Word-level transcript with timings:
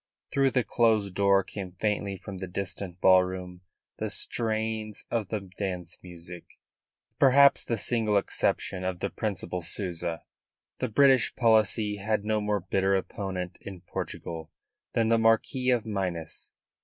Through 0.31 0.49
the 0.49 0.63
closed 0.63 1.13
door 1.13 1.43
came 1.43 1.73
faintly 1.73 2.17
from 2.17 2.39
the 2.39 2.47
distant 2.47 2.99
ballroom 3.01 3.61
the 3.97 4.09
strains 4.09 5.05
of 5.11 5.27
the 5.27 5.39
dance 5.41 5.99
music. 6.01 6.43
With 7.07 7.19
perhaps 7.19 7.63
the 7.63 7.77
single 7.77 8.17
exception 8.17 8.83
of 8.83 8.97
the 8.99 9.11
Principal 9.11 9.61
Souza, 9.61 10.23
the 10.79 10.89
British 10.89 11.35
policy 11.35 11.97
had 11.97 12.25
no 12.25 12.41
more 12.41 12.61
bitter 12.61 12.95
opponent 12.95 13.59
in 13.61 13.81
Portugal 13.81 14.49
than 14.93 15.09
the 15.09 15.19
Marquis 15.19 15.69
of 15.69 15.85
Minas. 15.85 16.51